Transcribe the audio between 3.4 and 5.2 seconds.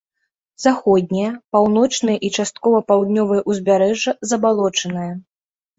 ўзбярэжжа забалочаныя.